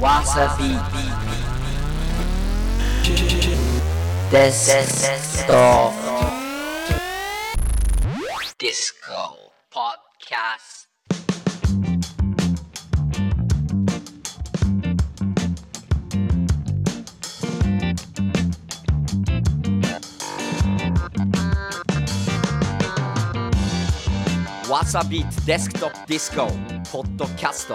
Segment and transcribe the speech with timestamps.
[0.00, 0.68] わさび
[4.30, 5.52] デスト
[8.58, 9.08] ディスコ
[9.68, 9.82] ポッ
[10.20, 10.88] キャス
[24.70, 26.46] わさびデスクトップディスコ
[26.92, 27.74] ポッドキャスト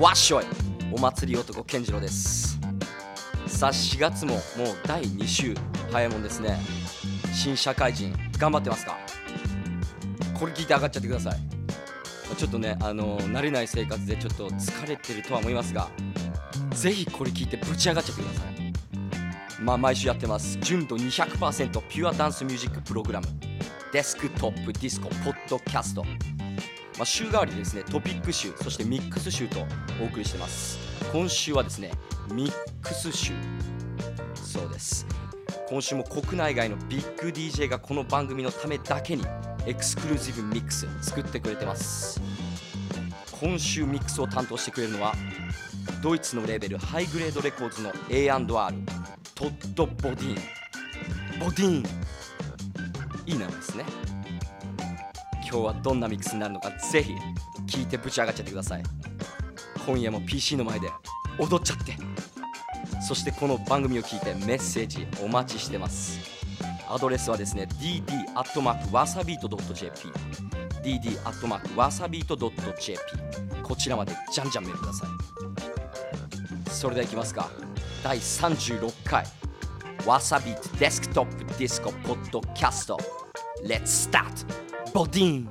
[0.00, 0.63] わっしょい
[0.94, 2.56] お祭り男健次郎です。
[3.48, 4.40] さあ4月ももう
[4.86, 5.52] 第2週
[5.90, 6.56] 早いもんですね。
[7.32, 8.96] 新社会人頑張ってますか？
[10.38, 12.36] これ聞いて上がっちゃってください。
[12.36, 15.88] ちょっとねあの慣れない生活でちょっと疲れてるとは思いますが
[16.70, 19.62] ぜひこれ聞いてぶち上がっちゃってください。
[19.62, 20.56] まあ毎週やってます。
[20.60, 23.26] 純度200%ピュアダンスミュージックプログラム。
[23.92, 26.04] Desktop Disco Podcast。
[26.96, 29.66] まあ、週替わりですねトピック集そしてミックス集と
[30.00, 30.78] お送りしてます。
[31.12, 31.90] 今週はですね
[32.32, 33.32] ミックス集。
[34.34, 35.06] そうです。
[35.68, 39.24] 今週も国内外のビッグ DJ がこの番組のためだけに
[39.66, 42.20] exclusive mix 作ってくれてます。
[43.40, 45.14] 今週ミックスを担当してくれるのは
[46.00, 48.46] ドイツのレーベル Highgrade Records の A&R
[49.34, 51.40] トッド・ボディーン。
[51.40, 51.82] ボディーン。
[53.26, 53.84] いい名前ですね。
[55.54, 57.14] 今日はどんなミックスになるのかぜひ
[57.68, 58.82] 聞いてぶち上がっちゃってください。
[59.86, 60.90] 今夜も PC の前で
[61.38, 61.96] 踊っちゃって。
[63.06, 66.18] そしてこの番組を聞いてメッセージお待ちしてます。
[66.88, 70.08] アドレスはですね dd.wasabeat.jp
[70.82, 75.10] dd.wasabeat.jp こちらまでじゃんじゃんメールください。
[76.68, 77.48] それではいきますか。
[78.02, 79.24] 第36回。
[80.04, 80.46] わさび
[80.80, 82.98] デスクトップディスコポッドキャスト。
[83.64, 84.63] Let's start!
[84.94, 85.48] ボディ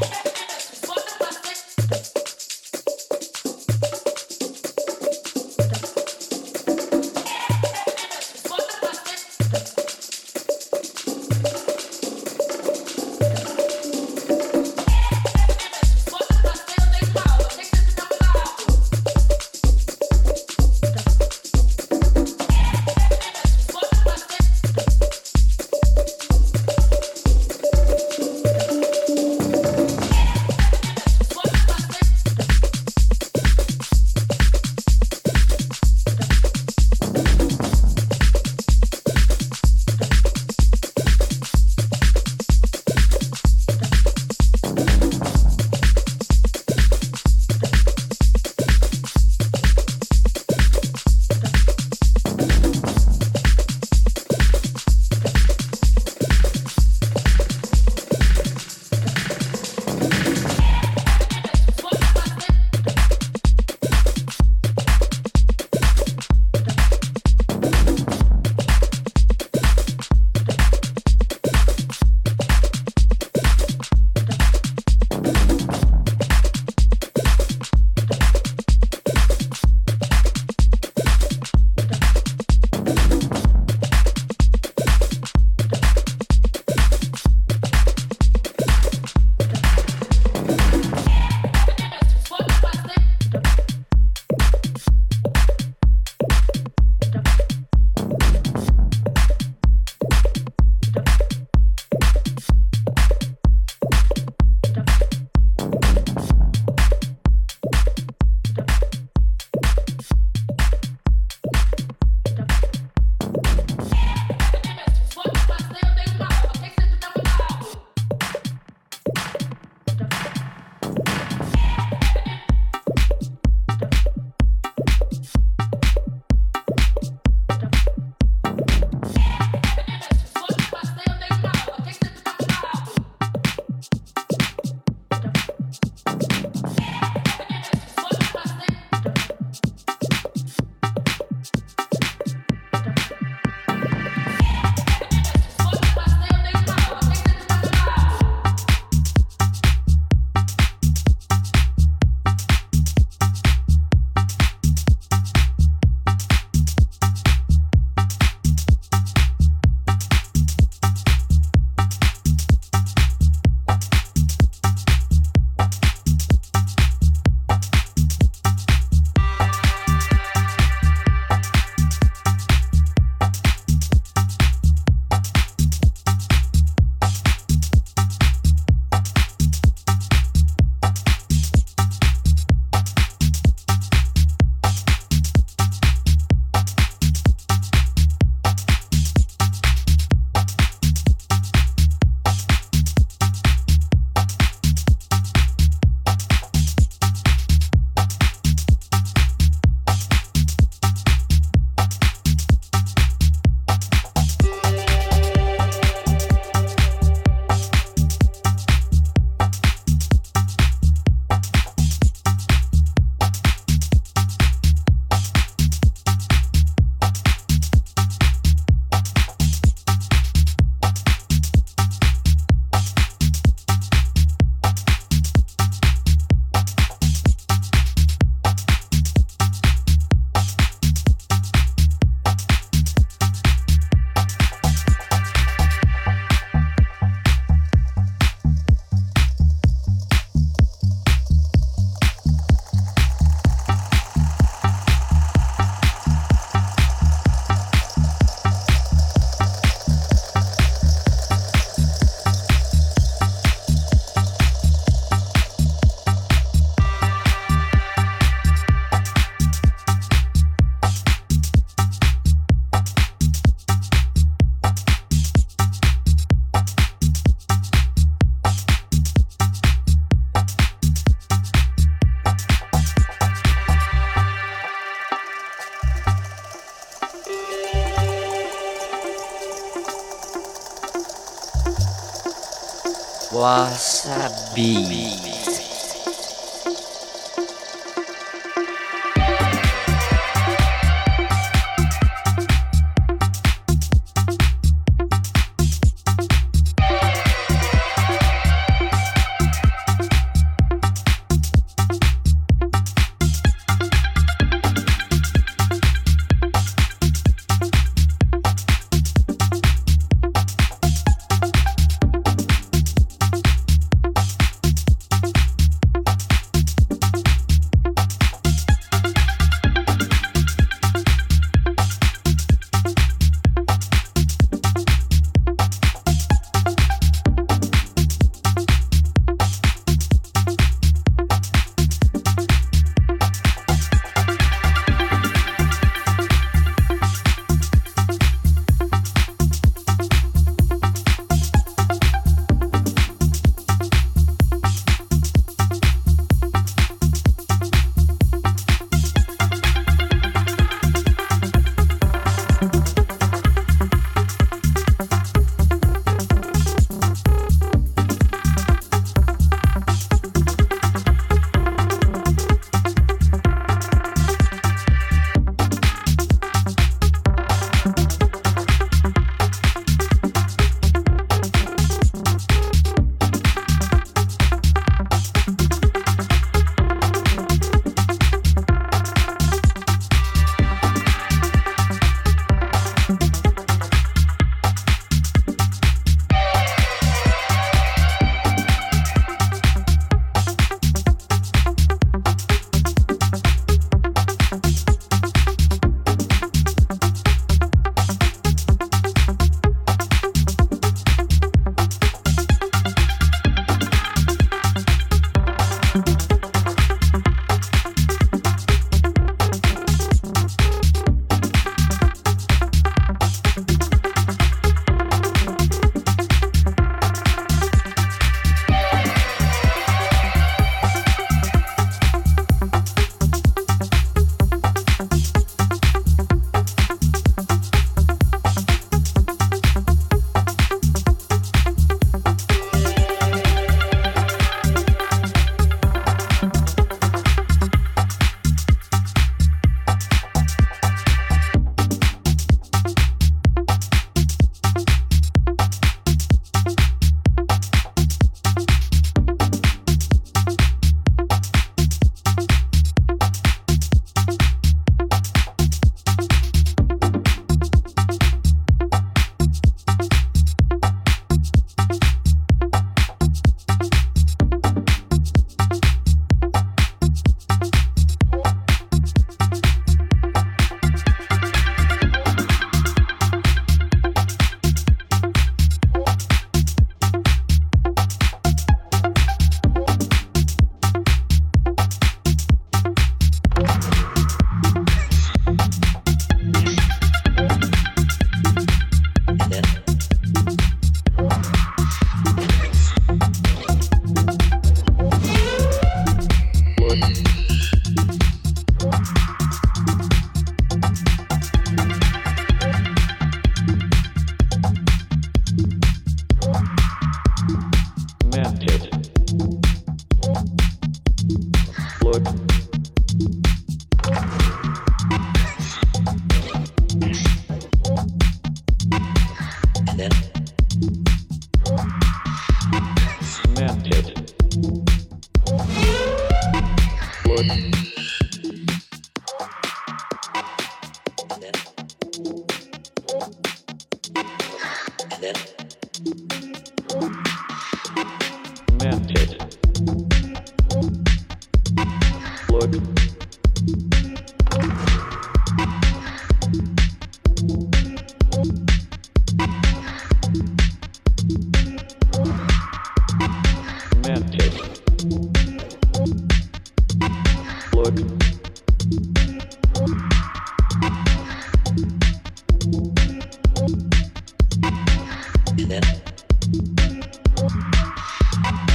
[568.34, 568.71] you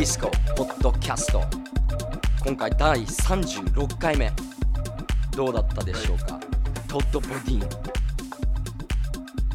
[0.00, 1.44] ディスコポッドキャスト。
[2.42, 4.32] 今回第36回目。
[5.36, 6.40] どうだったでしょうか？
[6.88, 7.60] トッドボディン、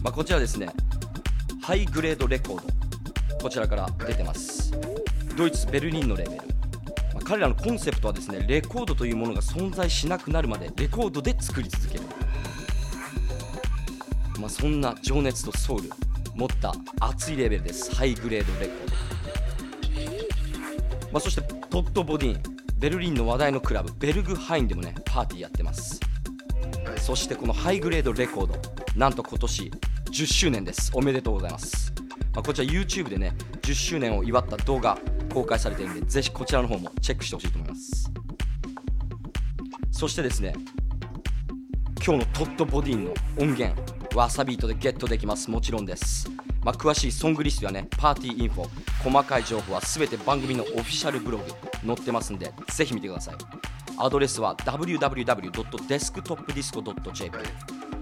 [0.03, 0.69] まあ、こちらですね。
[1.63, 3.37] ハイグレードレコード。
[3.41, 4.71] こちらから出てます。
[5.35, 6.43] ドイツ・ベルリンのレベル、ま
[7.21, 12.03] あ彼らのコンセプトはですねレコードというものが存在しなくなるまでレコードで作り続ける。
[14.39, 15.89] まあ、そんな情熱とソウル。
[16.35, 17.95] 持った熱いレベルです。
[17.95, 18.84] ハイグレードレコード、
[21.15, 22.41] まあ、そしてトッドボディーン
[22.77, 25.97] ベルリンの話題のクラブベルグハインでもねパーティーやってます。
[26.97, 28.55] そしてこのハイグレードレコード
[28.97, 29.71] なんと今年
[30.11, 30.91] 10周年です。
[30.93, 31.93] おめでとうございます、
[32.33, 34.97] まあ、こちら YouTube でね10周年を祝った動画
[35.33, 38.11] 公開されているんでぜひこちらの方もチェックしてほしいと思います。
[39.93, 40.53] そしてですね
[42.05, 43.73] 今日のトッドボディーンの音源
[44.17, 45.49] わさビートでゲットできます。
[45.49, 46.29] もちろんです、
[46.65, 48.67] まあ、詳しいソングリストやねパーティーインフォ
[49.03, 51.43] 細かい情報はすべて番組のオフィシャルブログ
[51.85, 53.35] 載ってますんでぜひ見てください。
[53.97, 57.37] アドレスは www.desktopdisco.jp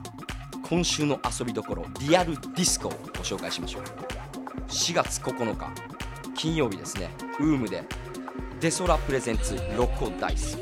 [0.63, 3.83] 今週の遊びどころリアルディスコをご紹介しましょう。
[4.69, 5.96] 4月9日
[6.37, 7.11] 金曜日ですね。
[7.41, 7.83] ウームで。
[8.61, 10.57] デソラプレゼンツロコダイス、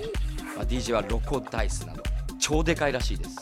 [0.56, 2.02] まあ、DJ はロコダイスなど。
[2.38, 3.36] 超でかいらしいです。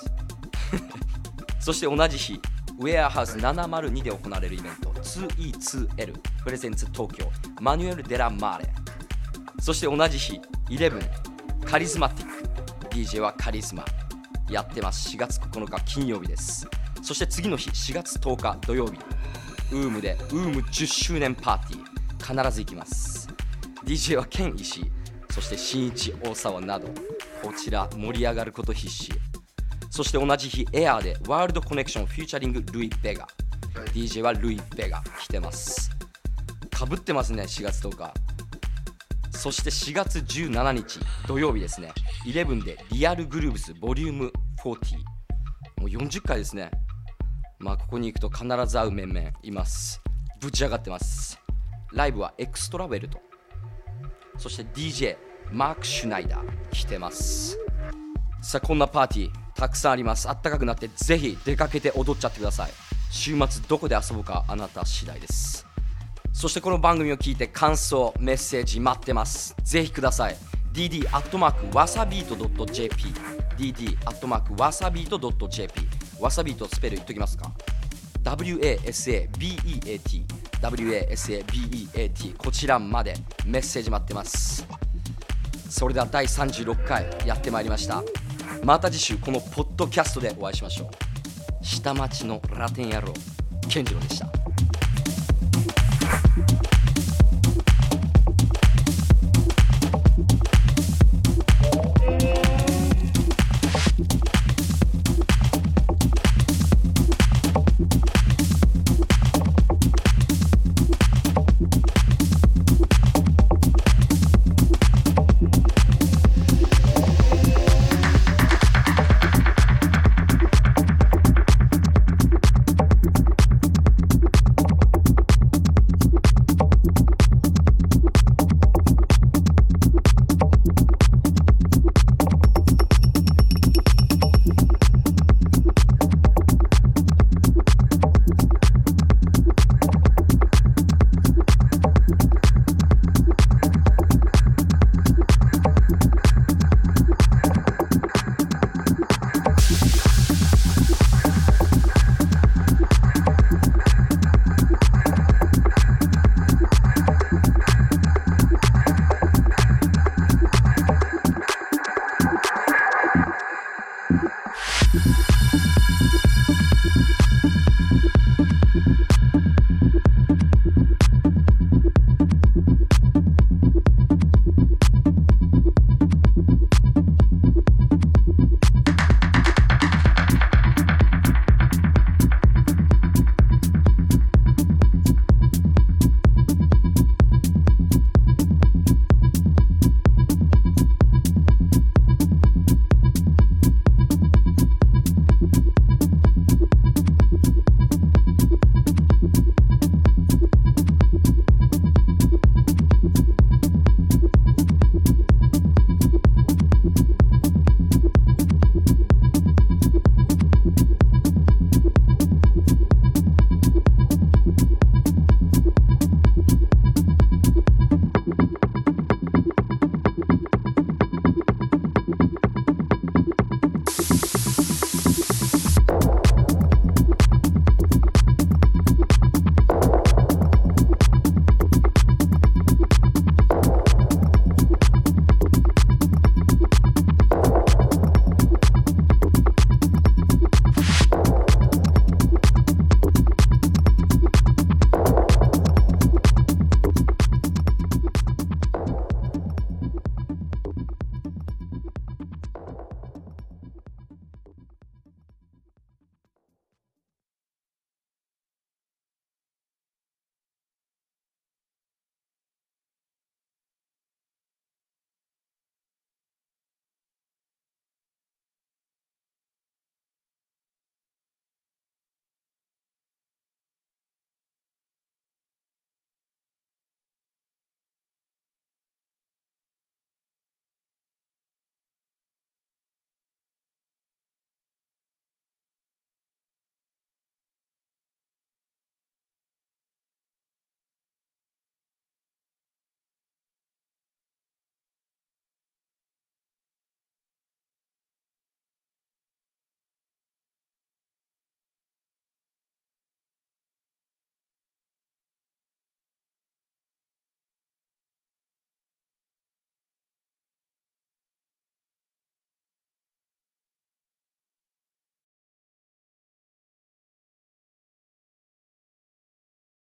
[1.60, 2.40] そして同じ日
[2.78, 4.90] ウェアハウス702で行われるイベント。
[4.90, 7.30] 2E2L プレゼンツ東京。
[7.60, 8.74] マニュエル・デラ・マーレ。
[9.60, 11.10] そして同じ日11
[11.64, 12.94] Karizmatic。
[12.94, 13.84] DJ はカリズマ。
[14.50, 15.08] やってます。
[15.08, 16.66] 4月9日金曜日です。
[17.02, 18.98] そして次の日4月10日土曜日。
[19.70, 21.91] ウームでウーム10周年パーティー。
[22.22, 23.28] 必ず行きます。
[23.84, 24.92] DJ はケン石井
[25.30, 26.88] そして Shinichi Osawa など
[27.42, 29.12] こちら盛り上がること必至。
[29.90, 33.26] そして同じ日 AIR で World Connection featuring ルイ・ベガ。
[33.94, 35.90] DJ はルイ・ベガ来てます。
[36.70, 38.14] かぶってますね4月10日。
[39.30, 41.92] そして4月17日土曜日ですね。
[42.26, 44.96] 11でリアルグルーブスボリューム40
[45.78, 46.70] もう40回ですね。
[47.58, 50.00] まあここに行くと必ず会う面々います。
[50.40, 51.41] ぶち上がってます
[51.92, 53.20] ライブはエクストラウェルト
[54.38, 55.16] そして DJ
[55.50, 57.58] マーク・シュナイダー来てます。
[58.40, 60.28] さあこんなパーティーたくさんあります。
[60.28, 62.70] あったかくなってぜひ出かけて踊っちゃってください。
[63.10, 65.66] 週末どこで遊ぶかあなた次第です。
[66.32, 69.54] そしてこの番組を聞いて感想メッセージ待ってます。
[69.62, 70.36] ぜひください。
[70.72, 72.34] dd アットマークわさビート
[72.66, 73.04] .jp
[73.58, 75.86] dd アットマークわさビート .jp
[76.18, 77.52] わさビートスペル言っときますか
[78.24, 78.80] ？Wasabeat
[80.70, 84.66] wasabeat こちらまでメッセージ待ってます。
[85.68, 88.02] それでは第36回やってまいりました。
[88.62, 91.64] また次週このポッドキャストでお会いしましょう。
[91.64, 93.12] 下町のラテン野郎
[93.68, 94.41] 健次郎でした。